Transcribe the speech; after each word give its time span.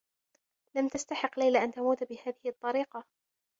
لم 0.75 0.87
تستحق 0.87 1.39
ليلى 1.39 1.63
أن 1.63 1.71
تموت 1.71 2.03
بهذه 2.03 2.39
الطّريقة. 2.49 3.03